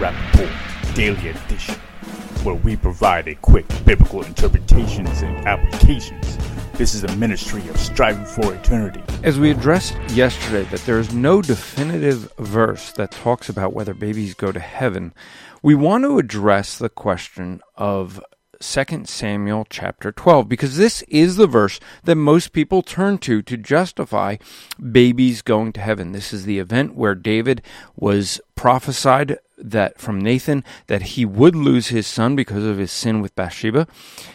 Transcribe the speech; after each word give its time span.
To 0.00 0.50
Daily 0.94 1.28
Edition, 1.28 1.74
where 2.42 2.56
we 2.56 2.76
provide 2.76 3.28
a 3.28 3.34
quick 3.36 3.66
biblical 3.84 4.22
interpretations 4.22 5.22
and 5.22 5.46
applications. 5.46 6.38
This 6.72 6.94
is 6.94 7.04
a 7.04 7.16
ministry 7.16 7.68
of 7.68 7.76
striving 7.76 8.24
for 8.24 8.54
eternity. 8.54 9.02
As 9.22 9.38
we 9.38 9.50
addressed 9.50 9.94
yesterday, 10.10 10.64
that 10.70 10.80
there 10.86 10.98
is 10.98 11.12
no 11.12 11.42
definitive 11.42 12.32
verse 12.38 12.90
that 12.92 13.12
talks 13.12 13.48
about 13.48 13.74
whether 13.74 13.94
babies 13.94 14.34
go 14.34 14.50
to 14.50 14.58
heaven, 14.58 15.12
we 15.62 15.74
want 15.74 16.02
to 16.04 16.18
address 16.18 16.78
the 16.78 16.88
question 16.88 17.60
of 17.76 18.20
2 18.60 19.04
Samuel 19.04 19.66
chapter 19.68 20.10
12 20.10 20.48
because 20.48 20.76
this 20.76 21.02
is 21.02 21.36
the 21.36 21.46
verse 21.46 21.80
that 22.04 22.14
most 22.14 22.52
people 22.52 22.82
turn 22.82 23.18
to 23.18 23.42
to 23.42 23.56
justify 23.56 24.36
babies 24.90 25.42
going 25.42 25.72
to 25.74 25.80
heaven. 25.80 26.12
This 26.12 26.32
is 26.32 26.44
the 26.44 26.58
event 26.58 26.94
where 26.94 27.14
David 27.14 27.60
was 27.94 28.40
prophesied 28.54 29.38
that 29.62 29.98
from 29.98 30.20
Nathan 30.20 30.64
that 30.88 31.02
he 31.02 31.24
would 31.24 31.54
lose 31.54 31.88
his 31.88 32.06
son 32.06 32.36
because 32.36 32.64
of 32.64 32.78
his 32.78 32.92
sin 32.92 33.20
with 33.20 33.34
Bathsheba 33.34 33.86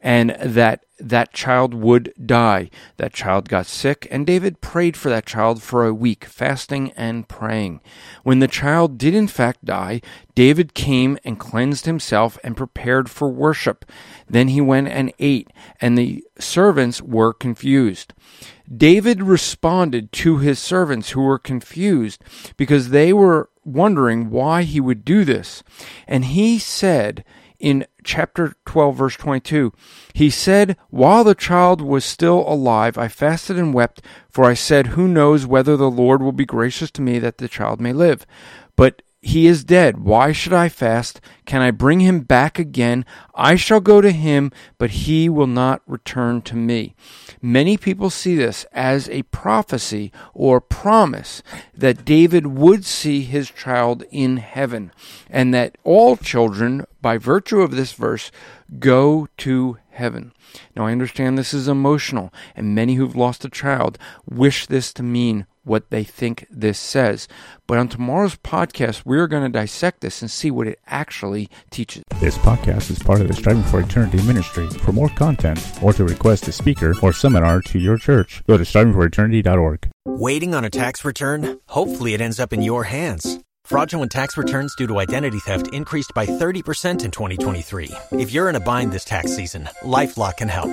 and 0.00 0.30
that 0.40 0.84
that 1.00 1.32
child 1.32 1.74
would 1.74 2.12
die. 2.24 2.70
That 2.96 3.12
child 3.12 3.48
got 3.48 3.66
sick 3.66 4.06
and 4.10 4.26
David 4.26 4.60
prayed 4.60 4.96
for 4.96 5.08
that 5.08 5.26
child 5.26 5.62
for 5.62 5.86
a 5.86 5.94
week, 5.94 6.24
fasting 6.24 6.92
and 6.92 7.28
praying. 7.28 7.80
When 8.22 8.38
the 8.38 8.48
child 8.48 8.98
did 8.98 9.14
in 9.14 9.28
fact 9.28 9.64
die, 9.64 10.00
David 10.34 10.74
came 10.74 11.18
and 11.24 11.38
cleansed 11.38 11.86
himself 11.86 12.38
and 12.42 12.56
prepared 12.56 13.10
for 13.10 13.28
worship. 13.28 13.84
Then 14.28 14.48
he 14.48 14.60
went 14.60 14.88
and 14.88 15.12
ate 15.18 15.50
and 15.80 15.96
the 15.96 16.24
servants 16.38 17.02
were 17.02 17.32
confused. 17.32 18.14
David 18.74 19.22
responded 19.22 20.12
to 20.12 20.38
his 20.38 20.58
servants 20.58 21.10
who 21.10 21.22
were 21.22 21.38
confused 21.38 22.22
because 22.56 22.90
they 22.90 23.12
were 23.12 23.48
wondering 23.68 24.30
why 24.30 24.62
he 24.62 24.80
would 24.80 25.04
do 25.04 25.24
this. 25.24 25.62
And 26.06 26.26
he 26.26 26.58
said 26.58 27.24
in 27.58 27.86
chapter 28.04 28.54
12, 28.66 28.96
verse 28.96 29.16
22, 29.16 29.72
he 30.14 30.30
said, 30.30 30.76
While 30.90 31.24
the 31.24 31.34
child 31.34 31.80
was 31.80 32.04
still 32.04 32.44
alive, 32.46 32.96
I 32.96 33.08
fasted 33.08 33.58
and 33.58 33.74
wept, 33.74 34.02
for 34.30 34.44
I 34.44 34.54
said, 34.54 34.88
Who 34.88 35.08
knows 35.08 35.46
whether 35.46 35.76
the 35.76 35.90
Lord 35.90 36.22
will 36.22 36.32
be 36.32 36.46
gracious 36.46 36.90
to 36.92 37.02
me 37.02 37.18
that 37.18 37.38
the 37.38 37.48
child 37.48 37.80
may 37.80 37.92
live? 37.92 38.26
But 38.76 39.02
he 39.20 39.48
is 39.48 39.64
dead. 39.64 39.98
Why 39.98 40.30
should 40.30 40.52
I 40.52 40.68
fast? 40.68 41.20
Can 41.44 41.60
I 41.60 41.72
bring 41.72 42.00
him 42.00 42.20
back 42.20 42.58
again? 42.58 43.04
I 43.34 43.56
shall 43.56 43.80
go 43.80 44.00
to 44.00 44.12
him, 44.12 44.52
but 44.78 44.90
he 44.90 45.28
will 45.28 45.48
not 45.48 45.82
return 45.86 46.40
to 46.42 46.56
me. 46.56 46.94
Many 47.42 47.76
people 47.76 48.10
see 48.10 48.36
this 48.36 48.64
as 48.72 49.08
a 49.08 49.24
prophecy 49.24 50.12
or 50.34 50.60
promise 50.60 51.42
that 51.74 52.04
David 52.04 52.46
would 52.46 52.84
see 52.84 53.22
his 53.22 53.50
child 53.50 54.04
in 54.10 54.36
heaven, 54.36 54.92
and 55.28 55.52
that 55.52 55.76
all 55.82 56.16
children, 56.16 56.84
by 57.02 57.18
virtue 57.18 57.60
of 57.60 57.72
this 57.72 57.92
verse, 57.92 58.30
go 58.78 59.26
to 59.38 59.78
heaven. 59.90 60.32
Now, 60.76 60.86
I 60.86 60.92
understand 60.92 61.36
this 61.36 61.52
is 61.52 61.66
emotional, 61.66 62.32
and 62.54 62.74
many 62.74 62.94
who've 62.94 63.16
lost 63.16 63.44
a 63.44 63.50
child 63.50 63.98
wish 64.24 64.66
this 64.66 64.92
to 64.94 65.02
mean 65.02 65.46
what 65.68 65.90
they 65.90 66.04
think 66.04 66.46
this 66.50 66.78
says. 66.78 67.28
But 67.66 67.78
on 67.78 67.88
tomorrow's 67.88 68.36
podcast, 68.36 69.02
we're 69.04 69.26
going 69.26 69.44
to 69.44 69.58
dissect 69.58 70.00
this 70.00 70.22
and 70.22 70.30
see 70.30 70.50
what 70.50 70.66
it 70.66 70.80
actually 70.86 71.48
teaches. 71.70 72.02
This 72.20 72.38
podcast 72.38 72.90
is 72.90 72.98
part 72.98 73.20
of 73.20 73.28
the 73.28 73.34
Striving 73.34 73.62
for 73.64 73.80
Eternity 73.80 74.22
ministry. 74.22 74.68
For 74.68 74.92
more 74.92 75.10
content 75.10 75.60
or 75.82 75.92
to 75.92 76.04
request 76.04 76.48
a 76.48 76.52
speaker 76.52 76.94
or 77.02 77.12
seminar 77.12 77.60
to 77.62 77.78
your 77.78 77.98
church, 77.98 78.42
go 78.48 78.56
to 78.56 78.64
strivingforeternity.org. 78.64 79.88
Waiting 80.06 80.54
on 80.54 80.64
a 80.64 80.70
tax 80.70 81.04
return? 81.04 81.60
Hopefully, 81.68 82.14
it 82.14 82.20
ends 82.20 82.40
up 82.40 82.52
in 82.52 82.62
your 82.62 82.84
hands. 82.84 83.38
Fraudulent 83.64 84.10
tax 84.10 84.38
returns 84.38 84.74
due 84.74 84.86
to 84.86 84.98
identity 84.98 85.38
theft 85.40 85.68
increased 85.74 86.12
by 86.14 86.24
30% 86.24 87.04
in 87.04 87.10
2023. 87.10 87.90
If 88.12 88.32
you're 88.32 88.48
in 88.48 88.56
a 88.56 88.60
bind 88.60 88.92
this 88.92 89.04
tax 89.04 89.36
season, 89.36 89.68
LifeLock 89.82 90.38
can 90.38 90.48
help. 90.48 90.72